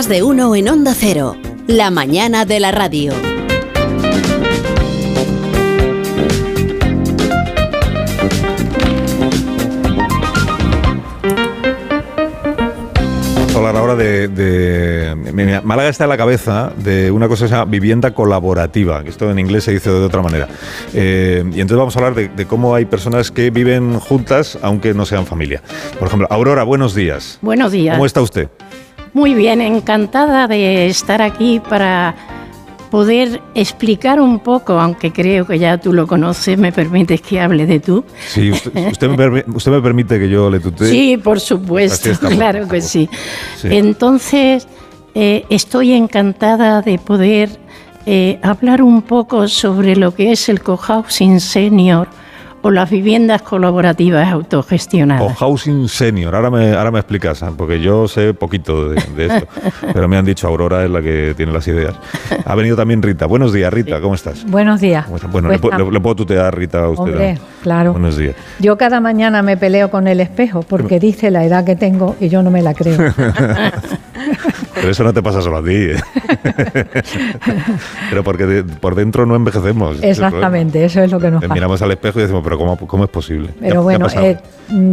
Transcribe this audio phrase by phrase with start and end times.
[0.00, 1.36] Más de uno en Onda Cero.
[1.66, 3.12] La mañana de la radio.
[13.54, 18.14] hablar ahora de, Málaga está en la cabeza de una cosa que se llama vivienda
[18.14, 20.48] colaborativa, que esto en inglés se dice de otra manera.
[20.94, 25.04] Eh, y entonces vamos a hablar de, cómo hay personas que viven juntas aunque no
[25.04, 25.60] sean familia.
[25.98, 27.38] Por ejemplo, Aurora, buenos días.
[27.42, 27.96] Buenos días.
[27.96, 28.48] ¿Cómo está usted?
[29.12, 32.14] Muy bien, encantada de estar aquí para
[32.90, 37.66] poder explicar un poco, aunque creo que ya tú lo conoces, me permites que hable
[37.66, 38.04] de tú.
[38.28, 40.90] Sí, usted, me, permite que yo le tutee.
[40.90, 43.08] Sí, por supuesto, claro que sí.
[43.62, 44.66] Entonces,
[45.14, 47.50] eh, estoy encantada de poder
[48.06, 52.08] eh, hablar un poco sobre lo que es el cohousing senior
[52.62, 55.22] o las viviendas colaborativas autogestionadas.
[55.22, 57.52] O housing senior, ahora me, ahora me explicas, ¿ah?
[57.56, 59.46] porque yo sé poquito de, esto,
[59.92, 61.94] pero me han dicho Aurora es la que tiene las ideas.
[62.44, 63.26] Ha venido también Rita.
[63.26, 64.44] Buenos días, Rita, ¿cómo estás?
[64.46, 65.06] Buenos días.
[65.30, 65.58] Bueno, le,
[66.00, 67.02] puedo tutear, Rita, a usted.
[67.02, 67.92] Hombre, claro.
[67.92, 68.34] Buenos días.
[68.58, 72.28] Yo cada mañana me peleo con el espejo porque dice la edad que tengo y
[72.28, 72.98] yo no me la creo.
[74.74, 75.74] Pero eso no te pasa solo a ti.
[75.74, 75.96] ¿eh?
[78.10, 80.02] Pero porque por dentro no envejecemos.
[80.02, 81.54] Exactamente, eso es lo que nos pasa.
[81.54, 83.50] Miramos al espejo y decimos, pero ¿cómo, es posible?
[83.60, 84.38] Pero bueno, eh,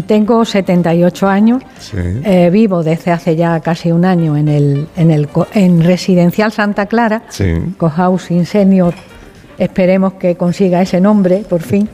[0.05, 5.27] tengo 78 años, eh, vivo desde hace ya casi un año en el en, el,
[5.53, 7.53] en Residencial Santa Clara, sí.
[7.77, 8.93] Cohousing Senior,
[9.57, 11.89] esperemos que consiga ese nombre por fin.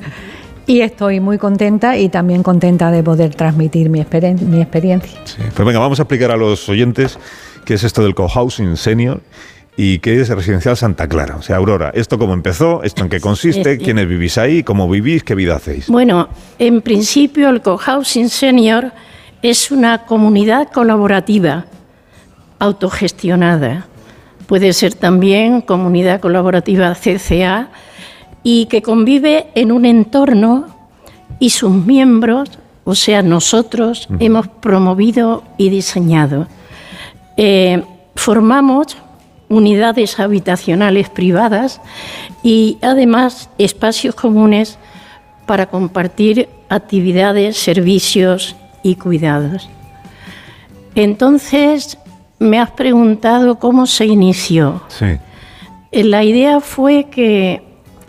[0.66, 5.20] Y estoy muy contenta y también contenta de poder transmitir mi, mi experiencia.
[5.54, 7.20] Pues venga, vamos a explicar a los oyentes
[7.64, 9.22] qué es esto del cohousing senior
[9.76, 11.38] y qué es Residencial Santa Clara.
[11.38, 12.84] O sea, Aurora, ¿esto cómo empezó?
[12.84, 13.78] ¿Esto en qué consiste?
[13.78, 14.64] ¿Quiénes vivís ahí?
[14.64, 15.24] ¿Cómo vivís?
[15.24, 15.88] ¿Qué vida hacéis?
[15.88, 18.92] Bueno, en principio el cohousing senior
[19.42, 21.66] es una comunidad colaborativa,
[22.60, 23.88] autogestionada.
[24.48, 27.70] Puede ser también comunidad colaborativa CCA
[28.44, 30.68] y que convive en un entorno
[31.40, 32.52] y sus miembros,
[32.84, 36.48] o sea, nosotros, hemos promovido y diseñado.
[37.38, 37.84] Eh,
[38.16, 38.98] formamos
[39.50, 41.82] unidades habitacionales privadas
[42.42, 44.78] y además espacios comunes
[45.46, 49.70] para compartir actividades, servicios y cuidados.
[50.96, 51.98] Entonces,
[52.40, 54.84] me has preguntado cómo se inició.
[54.88, 55.18] Sí.
[55.92, 57.62] La idea fue que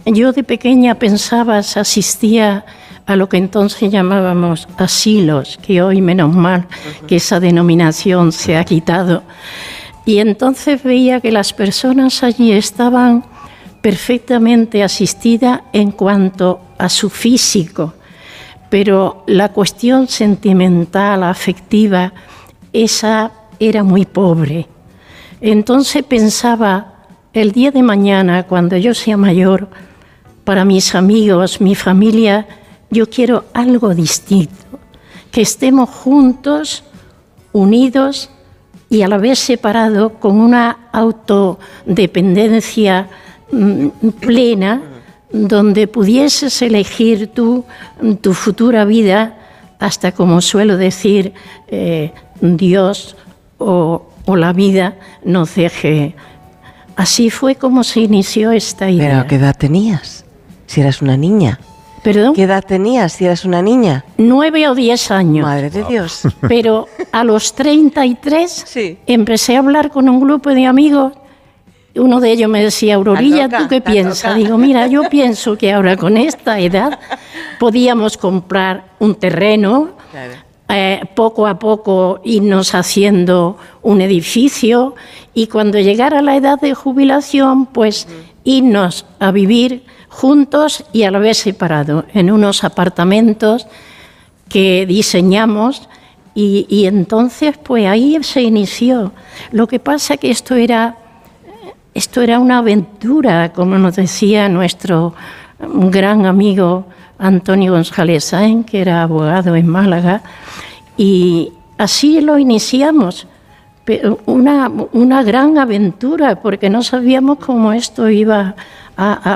[0.07, 2.65] yo de pequeña pensaba, asistía
[3.07, 6.67] a lo que entonces llamábamos asilos, que hoy menos mal
[7.07, 9.23] que esa denominación se ha quitado.
[10.07, 13.25] Y entonces veía que las personas allí estaban
[13.81, 17.93] perfectamente asistidas en cuanto a su físico,
[18.71, 22.13] pero la cuestión sentimental, afectiva,
[22.73, 24.67] esa era muy pobre.
[25.41, 26.95] Entonces pensaba,
[27.35, 29.69] el día de mañana, cuando yo sea mayor,
[30.45, 32.47] para mis amigos, mi familia,
[32.95, 34.79] yo quiero algo distinto,
[35.31, 36.83] que estemos juntos,
[37.53, 38.31] unidos
[38.89, 43.11] y a la vez separados con una autodependencia
[43.51, 43.89] mm,
[44.21, 44.81] plena,
[45.31, 47.65] donde pudieses elegir tú
[48.21, 49.39] tu futura vida,
[49.81, 51.33] hasta como suelo decir,
[51.67, 53.17] eh, Dios
[53.59, 56.15] o, o la vida nos deje.
[56.95, 59.11] Así fue como se inició esta idea.
[59.11, 60.25] ¿Pero qué edad tenías?
[60.67, 61.59] si eras una niña.
[62.05, 62.35] ¿Perdón?
[62.35, 64.05] ¿Qué edad tenías si eras una niña?
[64.19, 65.47] Nueve o diez años.
[65.47, 66.29] Madre de Dios.
[66.49, 68.99] Pero a los 33 sí.
[69.07, 71.15] empecé a hablar con un grupo de amigos.
[71.97, 74.37] Uno de ellos me decía, Aurorilla, ¿tú qué piensas?
[74.37, 76.99] Digo, mira, yo pienso que ahora con esta edad
[77.59, 79.91] podíamos comprar un terreno,
[80.69, 84.95] eh, poco a poco irnos haciendo un edificio
[85.33, 88.09] y cuando llegara la edad de jubilación, pues
[88.43, 89.85] irnos a vivir
[90.15, 93.67] juntos y a la vez separados, en unos apartamentos
[94.49, 95.89] que diseñamos
[96.37, 99.13] y, entonces pues ahí se inició.
[99.51, 100.97] Lo que pasa que esto era,
[101.95, 105.15] esto era una aventura, como nos decía nuestro
[105.59, 106.87] gran amigo
[107.19, 110.23] Antonio González Sáenz, que era abogado en Málaga,
[110.97, 113.27] y así lo iniciamos.
[114.25, 118.55] Una, una gran aventura, porque no sabíamos cómo esto iba a,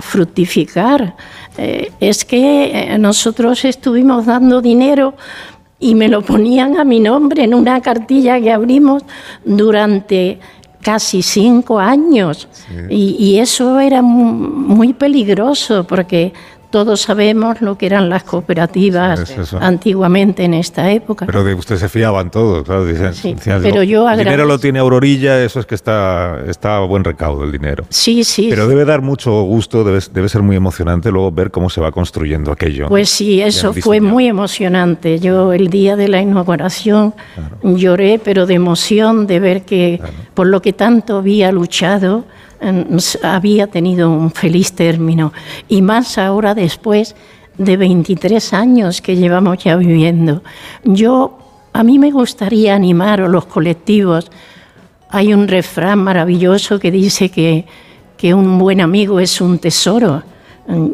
[0.02, 1.14] fructificar.
[1.56, 5.14] Eh, es que eh, nosotros estuvimos dando dinero
[5.80, 9.02] y me lo ponían a mi nombre en una cartilla que abrimos
[9.44, 10.38] durante
[10.82, 12.48] casi cinco años.
[12.90, 16.32] Y, eso era muy, peligroso porque
[16.70, 19.24] todos sabemos lo que eran las cooperativas
[19.60, 21.26] antiguamente en esta época.
[21.26, 22.84] Pero de usted se fiaban todos, claro.
[23.12, 27.04] sí, pero yo El dinero lo tiene Aurorilla, eso es que está, está a buen
[27.04, 27.84] recaudo el dinero.
[27.88, 28.48] Sí, sí.
[28.50, 31.92] Pero debe dar mucho gusto, debe, debe ser muy emocionante luego ver cómo se va
[31.92, 32.88] construyendo aquello.
[32.88, 35.18] Pues sí, eso fue muy emocionante.
[35.18, 37.14] Yo el día de la inauguración
[37.62, 40.00] lloré, pero de emoción de ver que
[40.34, 42.24] por lo que tanto había luchado,
[43.22, 45.32] había tenido un feliz término
[45.68, 47.14] y más ahora después
[47.56, 50.42] de 23 años que llevamos ya viviendo.
[50.84, 51.38] Yo,
[51.72, 54.30] a mí me gustaría animar a los colectivos.
[55.10, 57.66] Hay un refrán maravilloso que dice que,
[58.16, 60.22] que un buen amigo es un tesoro.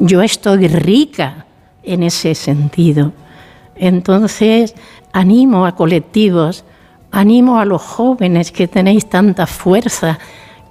[0.00, 1.46] Yo estoy rica
[1.82, 3.12] en ese sentido.
[3.76, 4.74] Entonces,
[5.12, 6.64] animo a colectivos,
[7.10, 10.18] animo a los jóvenes que tenéis tanta fuerza,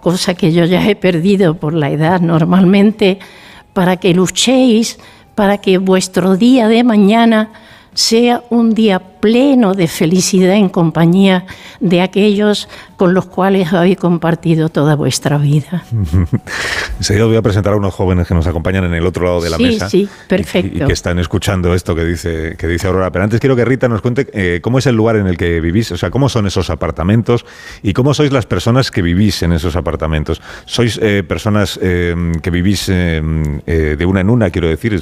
[0.04, 3.20] cosa que yo ya he perdido por la edad normalmente,
[3.72, 5.00] para que luchéis,
[5.34, 7.54] para que vuestro día de mañana
[7.94, 11.46] sea un día pleno de felicidad en compañía
[11.80, 12.68] de aquellos
[12.98, 15.86] con los cuales habéis compartido toda vuestra vida.
[16.98, 19.50] Enseguida voy a presentar a unos jóvenes que nos acompañan en el otro lado de
[19.50, 19.90] la mesa.
[19.90, 20.84] Sí, perfecto.
[20.84, 23.14] Y, que están escuchando esto que dice, que dice Aurora.
[23.14, 25.62] Pero antes quiero que Rita nos cuente eh, cómo es el lugar en el que
[25.62, 27.46] vivís, o sea, cómo son esos apartamentos
[27.82, 30.42] y cómo sois las personas que vivís en esos apartamentos.
[30.66, 35.02] ¿Sois eh, personas eh, que vivís de una en una, quiero decir,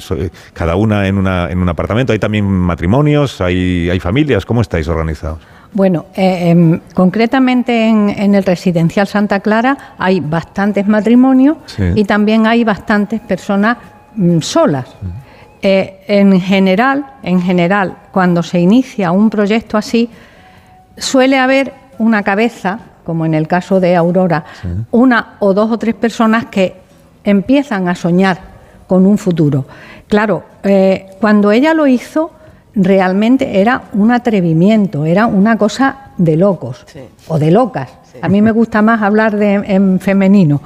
[0.54, 2.12] cada una en, una en un apartamento?
[2.12, 3.40] ¿Hay también matrimonios?
[3.40, 4.11] ¿Hay, hay familias?
[4.46, 5.38] ¿Cómo estáis organizados?
[5.72, 11.56] Bueno, eh, em, concretamente en, el residencial Santa Clara hay bastantes matrimonios
[11.94, 13.78] y también hay bastantes personas
[14.14, 14.86] mm, solas.
[15.62, 20.10] Eh, en general, en general, cuando se inicia un proyecto así,
[20.98, 24.44] suele haber una cabeza, como en el caso de Aurora,
[24.90, 26.74] una o dos o tres personas que
[27.24, 28.38] empiezan a soñar
[28.86, 29.64] con un futuro.
[30.08, 32.32] Claro, eh, cuando ella lo hizo,
[32.74, 36.86] realmente era un atrevimiento, era una cosa de locos
[37.28, 37.90] o de locas.
[38.20, 40.60] A mí me gusta más hablar de, en femenino.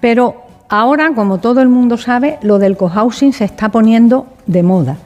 [0.00, 4.96] Pero ahora, como todo el mundo sabe, lo del cohousing se está poniendo de moda.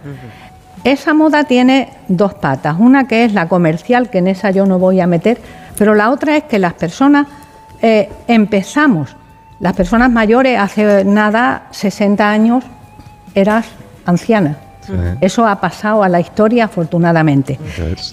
[0.84, 2.76] Esa moda tiene dos patas.
[2.78, 5.40] Una que es la comercial, que en esa yo no voy a meter,
[5.76, 7.26] pero la otra es que las personas
[7.82, 9.16] eh, empezamos,
[9.58, 12.64] las personas mayores, hace nada, 60 años,
[13.34, 13.66] eras
[14.06, 14.58] anciana
[15.20, 17.58] eso ha pasado a la historia afortunadamente.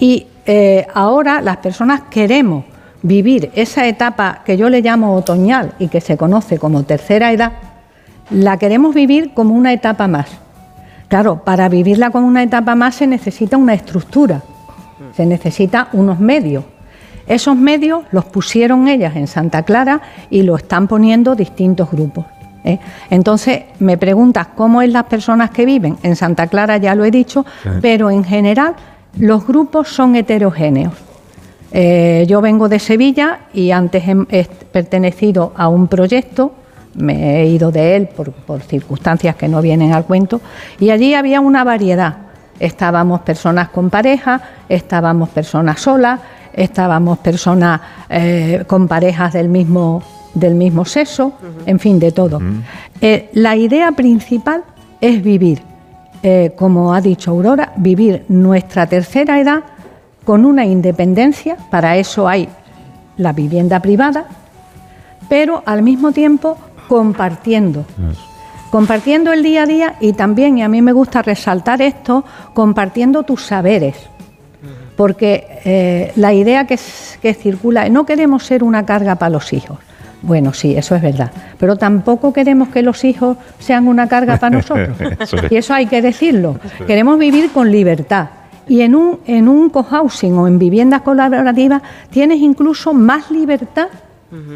[0.00, 2.64] Y eh, ahora las personas queremos
[3.02, 7.52] vivir esa etapa que yo le llamo otoñal y que se conoce como tercera edad,
[8.30, 10.26] la queremos vivir como una etapa más.
[11.08, 14.42] Claro, para vivirla como una etapa más se necesita una estructura,
[15.14, 16.64] se necesita unos medios.
[17.26, 20.00] Esos medios los pusieron ellas en Santa Clara
[20.30, 22.24] y lo están poniendo distintos grupos.
[22.64, 22.78] ¿Eh?
[23.10, 25.96] Entonces, me preguntas cómo es las personas que viven.
[26.02, 27.44] En Santa Clara ya lo he dicho,
[27.80, 28.74] pero en general
[29.18, 30.94] los grupos son heterogéneos.
[31.70, 36.52] Eh, yo vengo de Sevilla y antes he, pertenecido a un proyecto,
[36.94, 40.40] me he ido de él por, por circunstancias que no vienen al cuento,
[40.78, 42.18] y allí había una variedad.
[42.60, 46.20] Estábamos personas con pareja, estábamos personas solas,
[46.52, 50.02] estábamos personas eh, con parejas del mismo
[50.34, 51.32] del mismo sexo,
[51.66, 52.40] en fin, de todo.
[53.00, 54.64] Eh, la idea principal
[55.00, 55.62] es vivir,
[56.22, 59.62] eh, como ha dicho Aurora, vivir nuestra tercera edad
[60.24, 62.48] con una independencia, para eso hay
[63.16, 64.26] la vivienda privada,
[65.28, 67.84] pero al mismo tiempo compartiendo.
[68.70, 72.24] Compartiendo el día a día y también, y a mí me gusta resaltar esto,
[72.54, 73.94] compartiendo tus saberes.
[74.96, 76.78] Porque eh, la idea que,
[77.20, 79.78] que circula, no queremos ser una carga para los hijos.
[80.26, 81.30] Bueno, sí, eso es verdad.
[81.58, 84.96] Pero tampoco queremos que los hijos sean una carga para nosotros.
[85.50, 86.58] y eso hay que decirlo.
[86.86, 88.28] Queremos vivir con libertad.
[88.66, 93.88] Y en un, en un cohousing o en viviendas colaborativas tienes incluso más libertad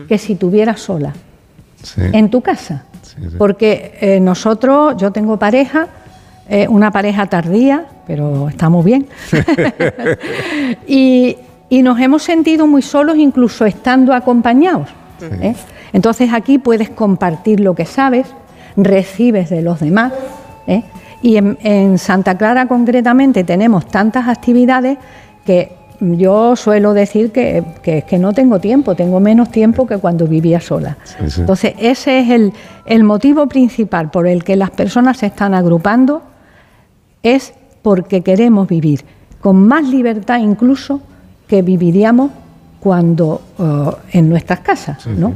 [0.08, 1.12] que si tuvieras sola.
[1.96, 2.84] En tu casa.
[3.36, 5.88] Porque eh, nosotros, yo tengo pareja,
[6.48, 9.06] eh, una pareja tardía, pero estamos bien.
[10.86, 11.36] y,
[11.68, 14.88] y nos hemos sentido muy solos incluso estando acompañados.
[15.20, 15.54] ¿Eh?
[15.92, 18.26] Entonces aquí puedes compartir lo que sabes,
[18.76, 20.12] recibes de los demás.
[20.66, 20.82] ¿eh?
[21.22, 24.98] Y en, Santa Clara concretamente tenemos tantas actividades
[25.44, 30.60] que yo suelo decir que, que, no tengo tiempo, tengo menos tiempo que cuando vivía
[30.60, 30.96] sola.
[31.18, 32.52] Entonces ese es el,
[32.86, 36.22] el motivo principal por el que las personas se están agrupando,
[37.24, 39.04] es porque queremos vivir
[39.40, 41.00] con más libertad incluso
[41.48, 42.30] que viviríamos
[42.80, 45.34] cuando eh, en nuestras casas, ¿no?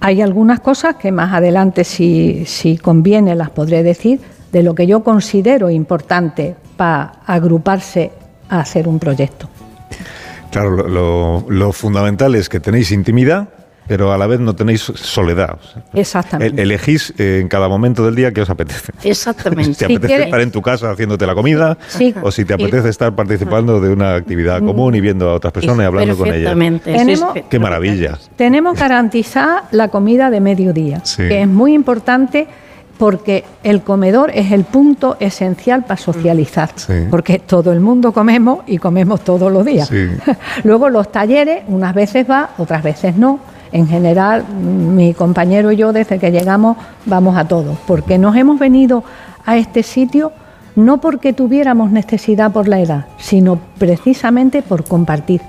[0.00, 4.20] Hay algunas cosas que más adelante, si, si conviene, las podré decir.
[4.52, 8.12] de lo que yo considero importante para agruparse
[8.48, 9.48] a hacer un proyecto.
[10.50, 13.48] Claro, lo, fundamental es que tenéis intimidad,
[13.88, 15.58] pero a la vez no tenéis soledad.
[15.94, 16.62] Exactamente.
[16.62, 18.92] Elegís eh, en cada momento del día qué os apetece.
[19.02, 19.64] Exactamente.
[19.74, 21.76] si te apetece estar en tu casa haciéndote la comida,
[22.22, 25.84] o si te apetece estar participando de una actividad común y viendo a otras personas
[25.84, 26.54] y hablando con ellas.
[26.84, 28.18] Tenemos, qué maravilla.
[28.36, 32.46] Tenemos garantizada la comida de mediodía, que es muy importante
[32.98, 36.70] porque el comedor es el punto esencial para socializar,
[37.10, 39.90] porque todo el mundo comemos y comemos todos los días.
[40.64, 43.40] Luego los talleres, unas veces va, otras veces no.
[43.72, 48.58] En general, mi compañero y yo, desde que llegamos, vamos a todos, porque nos hemos
[48.58, 49.04] venido
[49.44, 50.32] a este sitio
[50.78, 55.40] no porque tuviéramos necesidad por la edad, sino precisamente por compartir.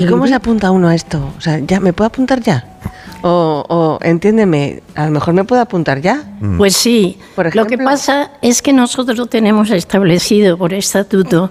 [0.00, 1.32] ¿Y cómo se apunta uno a esto?
[1.38, 2.64] O sea, ¿ya me puedo apuntar ya?
[3.22, 6.24] O, entiéndeme, a lo mejor me puedo apuntar ya.
[6.40, 6.58] Mm.
[6.58, 7.18] Pues sí.
[7.54, 11.50] lo que pasa es que nosotros tenemos establecido por estatuto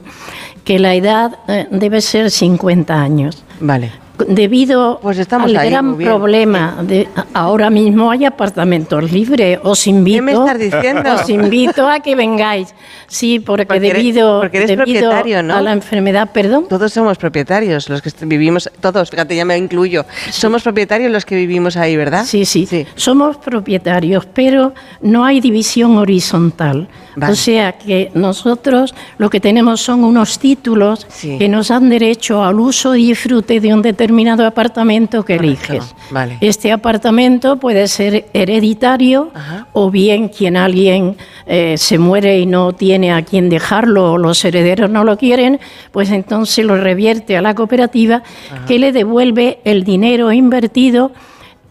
[0.65, 3.43] que la edad eh, debe ser 50 años.
[3.60, 9.60] Vale debido pues al gran problema de ahora mismo hay apartamentos libres.
[9.63, 11.13] Os invito ¿Qué me estás diciendo?
[11.15, 12.74] os invito a que vengáis.
[13.08, 16.67] Sí porque, debido, a la enfermedad perdón.
[16.67, 20.05] Todos somos propietarios los que vivimos todos fíjate ya me incluyo.
[20.29, 22.65] Somos propietarios los que vivimos ahí verdad sí, sí.
[22.65, 22.86] Sí.
[22.96, 26.88] Somos propietarios pero no hay división horizontal
[27.22, 32.60] o sea que nosotros lo que tenemos son unos títulos que nos dan derecho al
[32.60, 35.96] uso y disfrute de un determinado apartamento que eliges.
[36.41, 39.32] Este apartamento puede ser hereditario
[39.74, 44.43] o bien quien alguien eh, se muere y no tiene a quien dejarlo o los
[44.46, 45.60] herederos no lo quieren,
[45.91, 48.24] pues entonces lo revierte a la cooperativa
[48.67, 51.12] que le devuelve el dinero invertido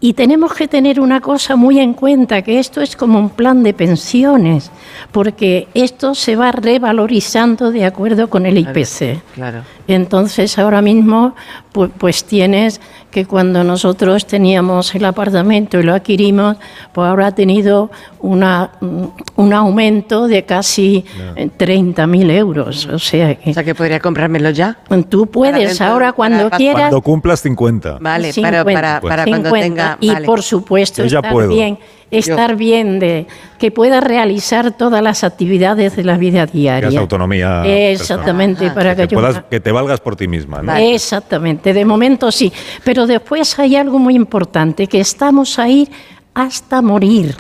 [0.03, 3.63] y tenemos que tener una cosa muy en cuenta, que esto es como un plan
[3.63, 4.73] de pensiones,
[5.13, 9.23] porque esto se va revalorizando de acuerdo con el IPC.
[9.35, 9.63] Claro.
[9.87, 11.37] Entonces ahora mismo
[11.71, 12.81] pues, pues, tienes
[13.13, 16.57] que cuando nosotros teníamos el apartamento y lo adquirimos,
[16.93, 17.91] pues ahora ha tenido
[18.21, 18.71] una,
[19.37, 21.05] un aumento de casi
[21.37, 22.87] 30.000 euros.
[22.87, 24.79] O sea, que, o sea que podría comprármelo ya.
[25.09, 26.89] Tú puedes ahora cuando quieras.
[26.89, 27.99] Cuando cumplas 50.
[28.01, 29.99] Vale, para, para, para cuando tenga...
[30.01, 31.79] Y por supuesto estar bien
[32.13, 33.27] estar bien, de
[33.59, 36.91] que pueda realizar todas las actividades de la vida diaria.
[36.91, 37.63] Que autonomía.
[37.65, 39.09] Exactamente, para que,
[39.51, 40.81] que te valgas por ti misma.
[40.81, 42.53] Exactamente, de momento sí.
[42.85, 45.89] Pero después hay algo muy importante, que estamos ahí
[46.35, 47.35] hasta morir.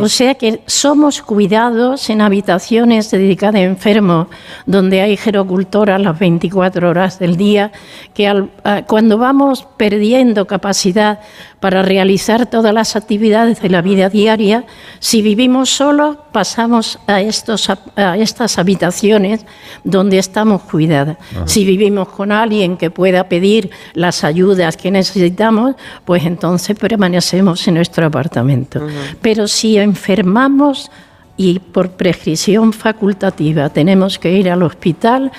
[0.00, 4.28] O sea que somos cuidados en habitaciones dedicadas a enfermos,
[4.66, 7.72] donde hay gerocultoras las 24 horas del día,
[8.14, 8.48] que
[8.86, 11.20] cuando vamos perdiendo capacidad
[11.60, 14.64] para realizar todas las actividades de la vida diaria,
[15.00, 19.44] si vivimos solos, pasamos a, estos, a estas habitaciones
[19.82, 21.16] donde estamos cuidadas.
[21.46, 25.74] Si vivimos con alguien que pueda pedir las ayudas que necesitamos,
[26.04, 28.86] pues entonces permanecemos en nuestro apartamento.
[29.20, 30.90] Pero si enfermamos
[31.36, 35.30] y por prescripción facultativa tenemos que ir al hospital,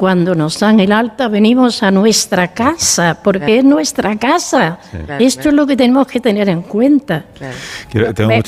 [0.00, 4.78] cuando nos dan el alta venimos a nuestra casa, porque es nuestra casa.
[5.18, 7.26] Esto es lo que tenemos que tener en cuenta.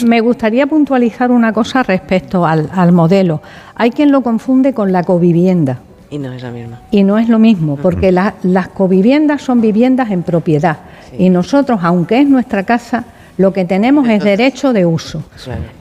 [0.06, 3.42] Me, gustaría puntualizar una cosa respecto al, modelo.
[3.74, 5.80] Hay quien lo confunde con la covivienda.
[6.08, 6.78] Y no es lo mismo.
[6.90, 10.78] Y no es lo mismo, porque las coviviendas son viviendas en propiedad.
[11.18, 13.04] Y nosotros, aunque es nuestra casa,
[13.36, 15.22] lo que tenemos es derecho de uso.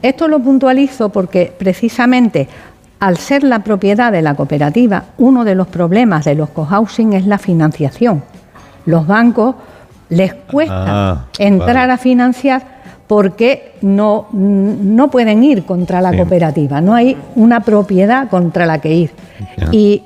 [0.02, 2.46] Esto lo puntualizo porque precisamente
[3.02, 7.26] al ser la propiedad de la cooperativa, uno de los problemas de los cohousing es
[7.26, 8.22] la financiación.
[8.86, 9.56] Los bancos
[10.08, 12.62] les cuesta ah, entrar a financiar
[13.08, 18.94] porque no, no, pueden ir contra la cooperativa, no hay una propiedad contra la que
[18.94, 19.10] ir.
[19.72, 20.04] Y,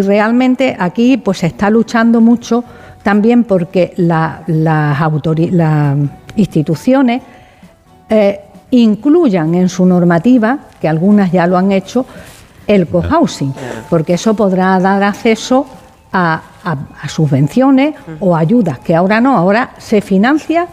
[0.00, 2.62] realmente aquí pues se está luchando mucho
[3.02, 4.46] también porque las
[6.36, 7.20] instituciones
[8.08, 8.40] eh,
[8.70, 12.06] incluyan en su normativa, que algunas ya lo han hecho,
[12.66, 13.54] el cohousing,
[13.88, 15.66] porque eso podrá dar acceso
[16.12, 16.42] a,
[17.08, 20.68] subvenciones o ayudas, que ahora no, ahora se financia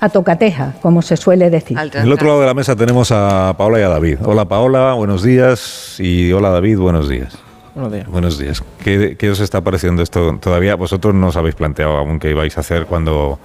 [0.00, 1.78] a tocateja, como se suele decir.
[1.78, 4.18] En el otro lado de la mesa tenemos a Paola y a David.
[4.24, 5.96] Hola Paola, buenos días.
[5.98, 7.36] Y hola David, buenos días.
[7.74, 8.06] Buenos días.
[8.08, 8.64] Buenos días.
[8.82, 10.36] ¿Qué, ¿Qué, os está pareciendo esto?
[10.40, 13.38] Todavía vosotros no os habéis planteado aún qué vais a hacer cuando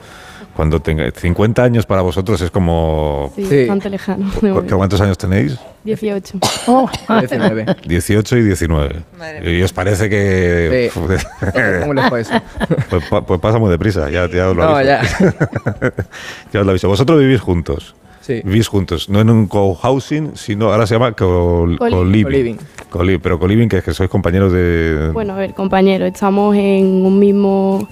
[0.56, 3.32] cuando tenga 50 años para vosotros es como...
[3.36, 4.32] Sí, bastante lejano.
[4.70, 5.58] ¿Cuántos años tenéis?
[5.84, 6.40] 18.
[7.20, 7.66] 19.
[7.86, 8.96] 18 y 19.
[9.44, 10.90] ¿Y os parece que...?
[11.82, 12.34] ¿Cómo les fue eso?
[12.90, 14.80] Pues, pues, pasa muy deprisa, ya, ya os lo aviso.
[14.80, 15.02] No, ya.
[16.54, 16.88] ya os lo aviso.
[16.88, 17.94] Vosotros vivís juntos.
[18.22, 18.42] Sí.
[18.44, 22.58] Vivís juntos, no en un co-housing, sino ahora se llama co-living.
[23.22, 25.12] pero co-living, que es que sois compañeros de...
[25.14, 27.88] Bueno, a ver, compañeros, estamos en un mismo...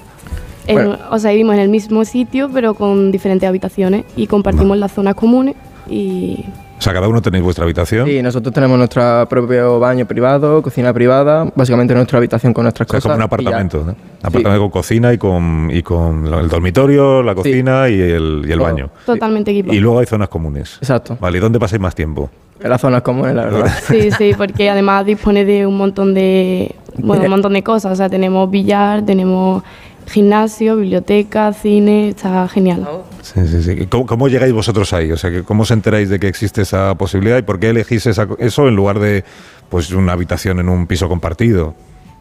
[1.12, 5.16] O sea, vivimos en el mismo sitio, pero con diferentes habitaciones y compartimos las zonas
[5.16, 5.56] comunes
[5.90, 6.46] y
[6.84, 8.06] o sea, cada uno tenéis vuestra habitación.
[8.06, 13.00] Sí, nosotros tenemos nuestro propio baño privado, cocina privada, básicamente nuestra habitación con nuestras cosas.
[13.00, 13.96] Es como un apartamento, ¿no?
[14.22, 18.60] Apartamento con cocina y con, y con el dormitorio, la cocina y el, y el
[18.60, 18.90] baño.
[19.06, 19.74] Totalmente equipado.
[19.74, 20.78] Y luego hay zonas comunes.
[20.82, 21.18] Exacto.
[21.22, 22.30] Vale, ¿y dónde pasáis más tiempo?
[22.60, 23.72] En las zonas comunes, la verdad.
[23.88, 27.94] Sí, sí, porque además dispone de un montón de, bueno, un montón de cosas.
[27.94, 29.64] O sea, tenemos billar, tenemos
[30.08, 32.88] gimnasio, biblioteca, cine, está genial.
[33.22, 33.88] Sí, sí, sí.
[33.88, 35.12] ¿Cómo, llegáis vosotros ahí?
[35.12, 38.68] O sea, ¿cómo os enteráis de que existe esa posibilidad y por qué elegís eso
[38.68, 39.24] en lugar de
[39.70, 41.74] pues una habitación en un piso compartido?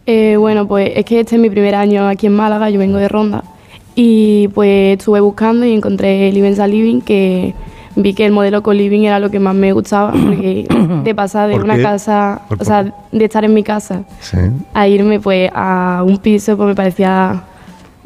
[0.07, 2.99] Eh, bueno, pues es que este es mi primer año aquí en Málaga, yo vengo
[2.99, 3.45] de Ronda
[3.95, 7.55] y pues estuve buscando y encontré Livenza Living que
[7.95, 10.67] vi que el modelo co-living era lo que más me gustaba porque
[11.05, 14.03] de pasar de una casa, o sea, de estar en mi casa
[14.73, 17.43] a irme pues a un piso pues me parecía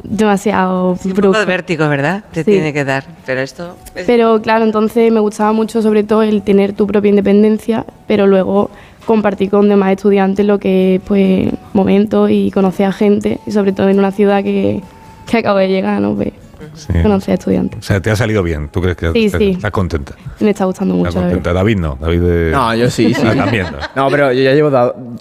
[0.07, 2.23] demasiado un poco de vértigo, ¿verdad?
[2.31, 3.75] Te tiene que dar, pero esto...
[3.93, 8.69] Pero claro, entonces me gustaba mucho sobre todo el tener tu propia independencia, pero luego
[9.05, 13.71] compartir con demás estudiantes lo que es pues momentos y conocer a gente, y sobre
[13.71, 14.81] todo en una ciudad que,
[15.29, 16.15] que acabo de llegar, ¿no?
[16.15, 16.33] Pues,
[16.77, 16.93] Sí.
[17.01, 17.79] Conocí a estudiantes.
[17.79, 18.69] O sea, te ha salido bien.
[18.69, 19.49] ¿Tú crees que sí, sí.
[19.51, 20.13] estás contenta?
[20.39, 21.13] Me está gustando mucho.
[21.13, 21.53] contenta.
[21.53, 21.97] David no.
[21.99, 23.13] David No, yo sí.
[23.13, 23.21] sí.
[23.21, 23.67] También.
[23.95, 24.03] No.
[24.03, 24.11] no.
[24.11, 24.69] pero yo ya llevo,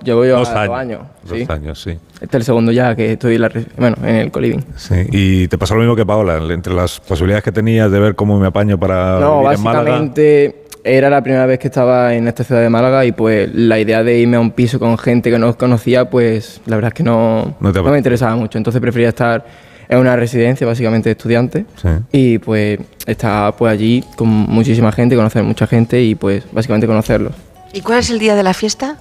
[0.02, 1.00] llevo dos, años.
[1.24, 1.90] Dos años, sí.
[2.14, 4.64] Este es el segundo ya que estoy la, bueno, en el coliving.
[4.76, 4.94] Sí.
[5.10, 6.36] ¿Y te pasó lo mismo que Paola?
[6.50, 9.84] Entre las posibilidades que tenías de ver cómo me apaño para no, vivir en Málaga.
[9.84, 13.78] básicamente era la primera vez que estaba en esta ciudad de Málaga y pues la
[13.78, 16.94] idea de irme a un piso con gente que no conocía, pues la verdad es
[16.94, 18.56] que no, no, no me interesaba mucho.
[18.56, 19.44] Entonces prefería estar
[19.88, 21.64] es una residencia básicamente de estudiantes
[22.12, 27.32] y pues está pues allí con muchísima gente, conocer mucha gente y pues básicamente conocerlos.
[27.72, 28.96] ¿Y cuál es el día de la fiesta?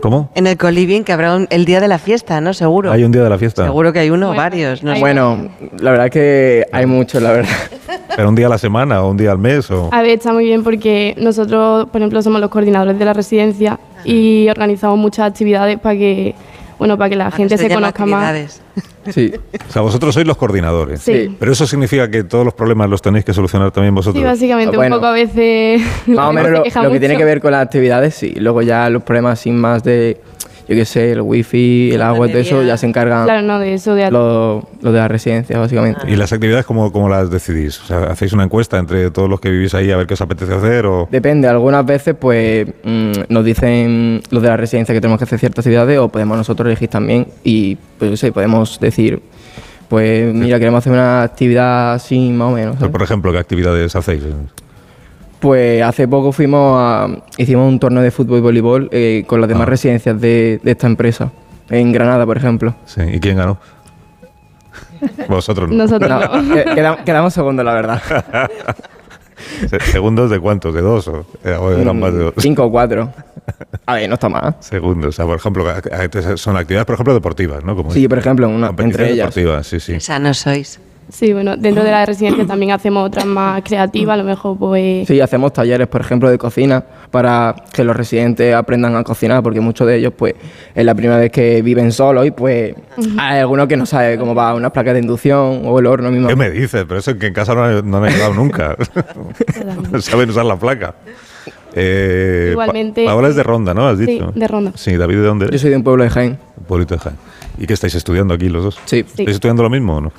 [0.00, 0.30] ¿Cómo?
[0.34, 2.52] En el Coliving, que habrá el día de la fiesta, ¿no?
[2.52, 2.92] Seguro.
[2.92, 3.64] Hay un día de la fiesta.
[3.64, 4.82] Seguro que hay uno o varios.
[4.82, 7.50] No bueno, la verdad es que hay muchos, la verdad.
[8.14, 9.70] ¿Pero un día a la semana o un día al mes?
[9.70, 9.88] O?
[9.92, 13.80] A ver, está muy bien porque nosotros, por ejemplo, somos los coordinadores de la residencia
[14.04, 16.34] y organizamos muchas actividades para que
[16.78, 18.62] bueno, para que la gente se, conozca más.
[19.10, 19.34] Sí.
[19.68, 21.02] O sea, vosotros sois los coordinadores.
[21.02, 21.36] Sí.
[21.38, 24.18] Pero eso significa que todos los problemas los tenéis que solucionar también vosotros.
[24.18, 25.82] Sí, básicamente, un poco a veces.
[26.06, 28.32] Más o menos lo, que tiene que ver con las actividades, sí.
[28.38, 30.22] Luego ya los problemas sin más de
[30.68, 33.74] yo qué sé, el wifi, el agua, de eso ya se encargan claro, no, de
[33.74, 36.00] eso de lo, de la residencia, básicamente.
[36.08, 37.80] ¿Y las actividades cómo, cómo, las decidís?
[37.82, 40.20] O sea, ¿hacéis una encuesta entre todos los que vivís ahí a ver qué os
[40.20, 40.86] apetece hacer?
[40.86, 41.08] O?
[41.10, 45.38] Depende, algunas veces pues mm, nos dicen los de la residencia que tenemos que hacer
[45.38, 49.22] ciertas actividades o podemos nosotros elegir también y pues no sé, podemos decir
[49.88, 52.76] pues mira, queremos hacer una actividad así más o menos.
[52.76, 54.22] por ejemplo, ¿qué actividades hacéis?
[55.44, 59.48] Pues hace poco fuimos a, hicimos un torneo de fútbol y voleibol eh, con las
[59.48, 59.70] demás ah.
[59.72, 61.32] residencias de, esta empresa,
[61.68, 62.74] en Granada, por ejemplo.
[62.86, 63.58] Sí, ¿y quién ganó?
[65.28, 65.76] Vosotros no.
[65.76, 66.56] Nosotros no.
[66.56, 68.02] Eh, quedamos, segundos, la verdad.
[69.92, 70.72] ¿Segundos de cuántos?
[70.72, 71.08] ¿De dos?
[71.08, 72.34] ¿O eran más de dos?
[72.38, 73.12] Cinco o cuatro.
[73.84, 74.56] A ver, no está mal.
[74.60, 75.10] Segundos.
[75.10, 75.66] O sea, por ejemplo,
[76.38, 77.76] son actividades, por ejemplo, deportivas, ¿no?
[77.76, 79.34] Como sí, por ejemplo, una, entre ellas.
[79.34, 79.98] deportivas, sí, sí.
[80.22, 80.80] no sois.
[81.08, 85.06] Sí, bueno, dentro de la residencia también hacemos otras más creativas, a lo mejor pues...
[85.06, 89.60] Sí, hacemos talleres, por ejemplo, de cocina para que los residentes aprendan a cocinar, porque
[89.60, 90.34] muchos de ellos pues
[90.74, 92.74] es la primera vez que viven solos y pues
[93.18, 96.28] hay algunos que no saben cómo va una placa de inducción o el horno mismo.
[96.28, 96.84] ¿Qué me dices?
[96.88, 98.76] Pero eso es que en casa no, no han ayudado nunca.
[99.92, 100.94] no saben usar la placa.
[101.74, 103.08] Eh, Igualmente.
[103.08, 103.88] Ahora es de Ronda, ¿no?
[103.88, 104.32] ¿Has dicho?
[104.32, 104.72] Sí, de Ronda.
[104.76, 106.38] Sí, David, ¿de dónde Yo soy de un pueblo de Jaén.
[106.56, 107.16] Un pueblito de Jaén.
[107.58, 108.80] ¿Y qué estáis estudiando aquí los dos?
[108.84, 109.00] Sí.
[109.00, 110.12] ¿Estáis estudiando lo mismo o no?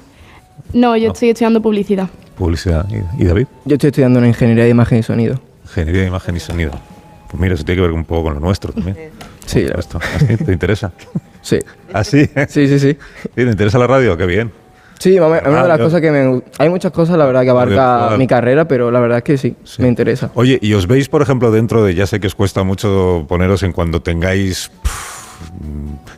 [0.74, 2.10] No, yo estoy estudiando publicidad.
[2.38, 2.86] Publicidad.
[3.18, 3.48] ¿Y, David?
[3.66, 5.40] Yo estoy estudiando en ingeniería de imagen y sonido.
[5.64, 6.72] Ingeniería de imagen y sonido.
[7.30, 9.12] Pues mira, eso tiene que ver un poco con lo nuestro también.
[9.46, 9.66] Sí.
[9.78, 10.00] Esto.
[10.46, 10.92] ¿Te interesa?
[11.46, 11.60] Sí.
[11.94, 12.28] ¿Ah, sí?
[12.50, 12.98] Sí, sí, sí.
[13.36, 14.18] ¿Te interesa la radio?
[14.18, 14.52] Qué bien.
[14.98, 16.42] Sí, es una de las cosas que me...
[16.58, 19.56] Hay muchas cosas, la verdad, que abarca mi carrera, pero la verdad es que sí,
[19.78, 20.32] me interesa.
[20.34, 21.94] Oye, ¿y os veis, por ejemplo, dentro de...
[21.94, 24.72] Ya sé que os cuesta mucho poneros en cuando tengáis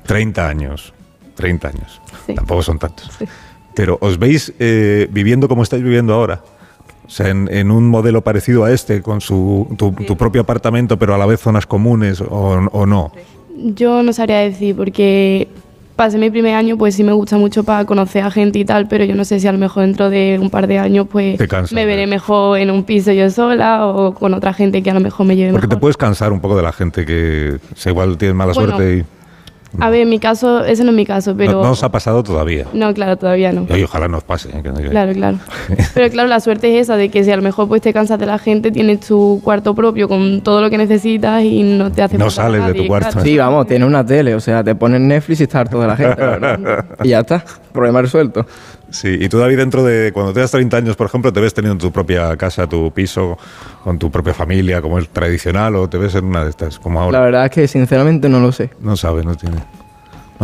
[0.06, 0.94] 30 años.
[1.36, 2.02] 30 años.
[2.34, 3.10] Tampoco son tantos.
[3.20, 3.26] Sí.
[3.78, 6.42] Pero ¿os veis eh, viviendo como estáis viviendo ahora?
[7.06, 11.18] O sea, en, un modelo parecido a este, con su, tu, propio apartamento, pero a
[11.20, 13.12] la vez zonas comunes, o, no?
[13.56, 15.48] Yo no sabría decir, porque
[15.96, 18.88] pasé mi primer año, pues sí me gusta mucho para conocer a gente y tal,
[18.88, 21.40] pero yo no sé si a lo mejor dentro de un par de años, pues
[21.72, 25.02] me veré mejor en un piso yo sola o con otra gente que a lo
[25.02, 28.34] mejor me lleve Porque te puedes cansar un poco de la gente que igual tiene
[28.34, 29.17] mala suerte y...
[29.80, 31.62] A ver, en mi caso, ese no es mi caso, pero...
[31.62, 32.66] No, os ha pasado todavía.
[32.74, 33.66] No, claro, todavía no.
[33.76, 34.50] Y ojalá nos pase.
[34.50, 34.64] ¿eh?
[34.90, 35.38] Claro, claro.
[35.94, 38.18] pero claro, la suerte es esa, de que si a lo mejor pues te cansas
[38.20, 42.02] de la gente, tienes tu cuarto propio con todo lo que necesitas y no te
[42.02, 43.20] hace No sales de tu cuarto.
[43.22, 46.22] Sí, vamos, tienes una tele, o sea, te pones Netflix y está toda la gente,
[47.04, 47.44] y ya está,
[47.78, 48.46] problema resuelto.
[48.90, 51.80] Sí, y tú David dentro de, cuando tengas 30 años, por ejemplo, te ves teniendo
[51.80, 53.38] tu propia casa, tu piso,
[53.84, 57.00] con tu propia familia, como es tradicional, o te ves en una de estas, como
[57.00, 57.20] ahora.
[57.20, 58.70] La verdad es que sinceramente no lo sé.
[58.82, 59.58] No sabes, no tiene.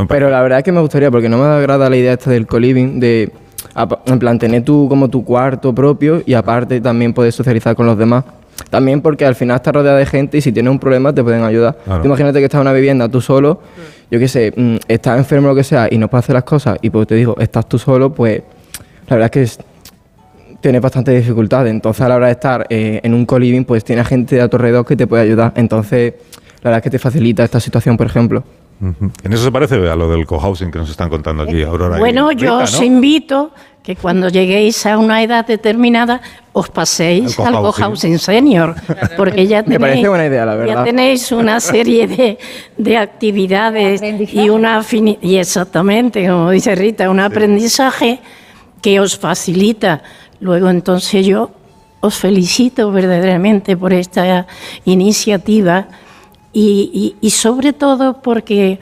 [0.08, 2.48] Pero la verdad es que me gustaría, porque no me agrada la idea esta del
[2.48, 3.32] co-living, de
[4.06, 7.98] en plan tener tú como tu cuarto propio y aparte también poder socializar con los
[7.98, 8.24] demás.
[8.70, 11.44] También porque al final estás rodeada de gente y si tienes un problema te pueden
[11.44, 11.78] ayudar.
[12.04, 13.62] imagínate que estás en una vivienda tú solo,
[14.10, 16.44] yo qué sé, mm, estás enfermo o lo que sea y no puedes hacer las
[16.44, 18.42] cosas y pues te digo, estás tú solo, pues
[19.08, 19.64] la verdad es que
[20.62, 21.72] tienes bastante dificultades.
[21.72, 24.58] Entonces a la hora de estar eh, en un co-living pues tienes gente a tu
[24.58, 25.54] alrededor que te puede ayudar.
[25.56, 26.14] Entonces
[26.62, 28.44] la verdad es que te facilita esta situación, por ejemplo.
[29.24, 31.98] En eso se parece a lo del cohousing que nos están contando aquí, Aurora.
[31.98, 33.52] Bueno, yo os invito
[33.84, 36.22] que cuando lleguéis a una edad determinada
[36.54, 38.76] os paséis al cohousing senior,
[39.18, 40.08] porque ya tenéis,
[40.68, 42.38] ya tenéis una serie
[42.78, 44.82] de, actividades y una
[45.22, 48.20] y exactamente, como dice Rita, un aprendizaje
[48.82, 50.02] que os facilita.
[50.40, 51.52] Luego entonces yo
[52.00, 54.48] os felicito verdaderamente por esta
[54.86, 55.88] iniciativa
[56.54, 58.80] y, y, sobre todo porque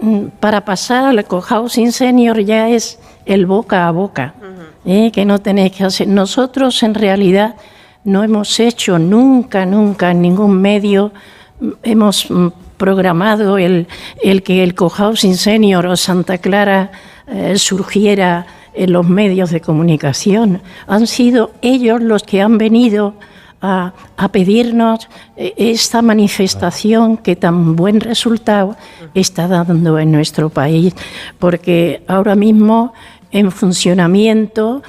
[0.00, 4.34] mm, para pasar al cohousing senior ya es el boca a boca,
[4.88, 5.12] ¿eh?
[5.12, 6.08] que no tenéis que hacer.
[6.08, 7.54] Nosotros en realidad
[8.04, 11.12] no hemos hecho nunca, nunca en ningún medio,
[11.82, 12.48] hemos mm,
[12.78, 13.86] programado el,
[14.22, 16.90] el que el cohousing senior o Santa Clara
[17.26, 20.62] eh, surgiera en los medios de comunicación.
[20.86, 23.14] Han sido ellos los que han venido
[23.60, 23.92] a,
[24.30, 28.76] pedirnos eh, esta manifestación que tan buen resultado
[29.14, 30.94] está dando en nuestro país,
[31.38, 32.92] porque ahora mismo
[33.30, 34.82] en funcionamiento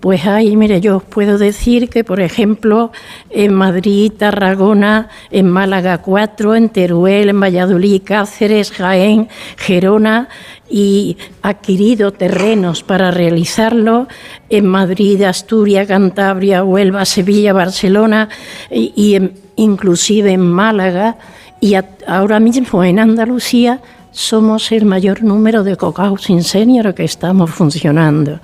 [0.00, 2.90] pues ahí, mire, yo os puedo decir que, por ejemplo,
[3.28, 9.28] en Madrid, Tarragona, en Málaga 4, en Teruel, en Valladolid, Cáceres, Jaén,
[9.58, 10.30] Gerona,
[10.70, 14.08] y adquirido terrenos para realizarlo
[14.48, 18.28] en Madrid, Asturias, Cantabria, Huelva, Sevilla, Barcelona
[18.70, 19.18] y,
[19.56, 21.16] inclusive en Málaga
[21.60, 21.76] y
[22.06, 23.80] ahora mismo en Andalucía
[24.14, 28.38] somos el mayor número de cohousing senior que estamos funcionando.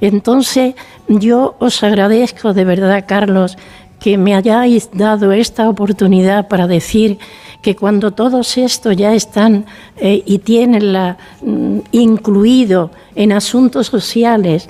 [0.00, 0.74] Entonces,
[1.08, 3.56] yo os agradezco de verdad, Carlos,
[4.00, 7.18] que me hayáis dado esta oportunidad para decir
[7.62, 9.64] que cuando todos estos ya están
[9.96, 14.68] eh, y tienen la, mm, incluido en asuntos sociales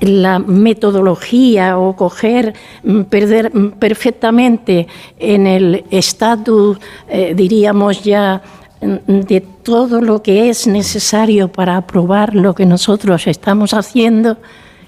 [0.00, 2.52] la, metodología o coger,
[2.84, 4.86] mm, perder mm, perfectamente
[5.18, 6.76] en el estatus,
[7.08, 8.42] eh, diríamos ya,
[8.80, 14.38] de todo lo que es necesario para aprobar lo que nosotros estamos haciendo,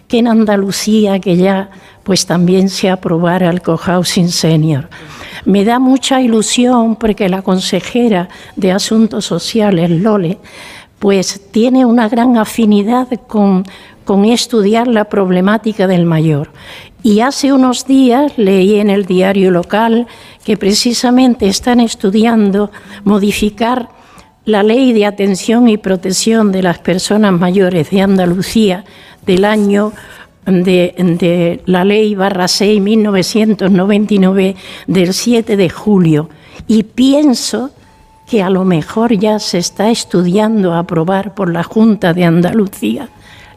[0.09, 1.71] que en Andalucía, que ya
[2.03, 4.89] pues también se aprobara el cohousing senior.
[5.45, 10.39] Me da mucha ilusión porque la consejera de Asuntos Sociales, Lole,
[10.99, 13.65] pues tiene una gran afinidad con,
[14.05, 16.51] con estudiar la problemática del mayor.
[17.03, 20.07] Y hace unos días leí en el diario local
[20.45, 22.71] que precisamente están estudiando
[23.05, 23.89] modificar
[24.45, 28.85] la ley de atención y protección de las personas mayores de Andalucía
[29.25, 29.93] del año
[30.47, 36.29] de, la ley barra 6 1999 del 7 de julio.
[36.67, 37.71] Y pienso
[38.27, 43.09] que a lo mejor ya se está estudiando aprobar por la Junta de Andalucía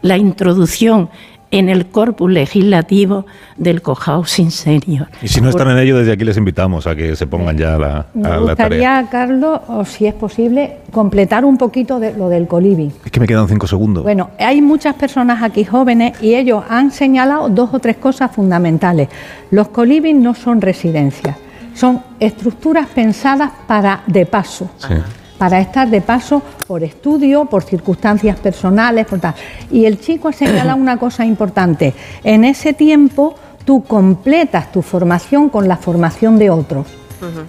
[0.01, 1.09] la introducción
[1.51, 3.25] en el corpus legislativo
[3.57, 5.07] del cohousing senior.
[5.21, 7.75] Y si no están en ello, desde aquí les invitamos a que se pongan ya
[7.75, 12.47] a la, Me gustaría, Carlos, o si es posible, completar un poquito de lo del
[12.47, 12.91] coliving.
[13.03, 14.03] Es que me quedan cinco segundos.
[14.03, 19.09] Bueno, hay muchas personas aquí jóvenes y ellos han señalado dos o tres cosas fundamentales.
[19.51, 21.37] Los coliving no son residencias,
[21.73, 24.69] son estructuras pensadas para de paso.
[24.77, 24.95] Sí
[25.37, 29.35] para estar de paso por estudio, por circunstancias personales, por tal.
[29.71, 31.93] Y el chico ha señalado una cosa importante.
[32.23, 36.87] En ese tiempo tú completas tu formación con la formación de otros,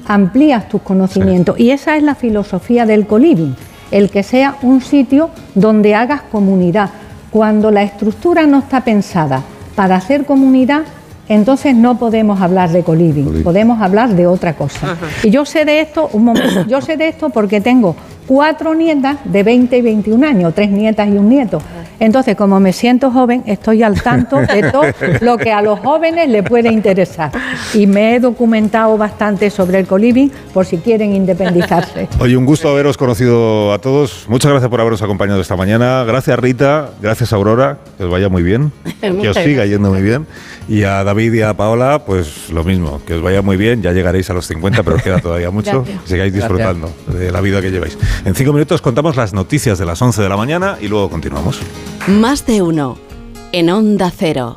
[0.06, 3.54] amplías tus conocimientos y esa es la filosofía del coliving,
[3.90, 6.90] el que sea un sitio donde hagas comunidad.
[7.30, 9.42] Cuando la estructura no está pensada
[9.74, 10.84] para hacer comunidad,
[11.28, 14.96] entonces no podemos hablar de coliving, podemos hablar de otra cosa.
[15.22, 19.18] Y yo sé de esto, un momento, yo sé de esto porque tengo cuatro nietas
[19.24, 21.60] de 20 y 21 años, tres nietas y un nieto.
[21.98, 24.84] Entonces, como me siento joven, estoy al tanto de todo
[25.20, 27.32] lo que a los jóvenes les puede interesar.
[27.72, 32.08] Y me he documentado bastante sobre el coliving por si quieren independizarse.
[32.20, 34.26] Oye, un gusto haberos conocido a todos.
[34.28, 36.04] Muchas gracias por haberos acompañado esta mañana.
[36.04, 40.26] Gracias Rita, gracias Aurora, que os vaya muy bien, que os siga yendo muy bien.
[40.68, 43.82] Y a David y a Paola, pues lo mismo, que os vaya muy bien.
[43.82, 45.84] Ya llegaréis a los 50, pero os queda todavía mucho.
[45.84, 47.96] Que sigáis disfrutando de la vida que lleváis.
[48.24, 51.60] En cinco minutos contamos las noticias de las 11 de la mañana y luego continuamos.
[52.06, 52.98] Más de uno
[53.52, 54.54] en Onda Cero.